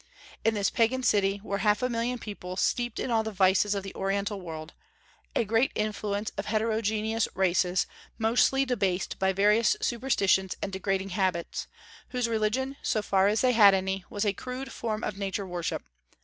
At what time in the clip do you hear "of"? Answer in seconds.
3.75-3.83, 6.39-6.47, 15.03-15.19